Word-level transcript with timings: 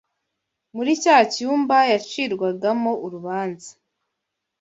muri 0.75 0.91
cya 1.03 1.17
cyumba 1.33 1.77
yacirwagamo 1.91 2.91
urubanza, 3.05 3.71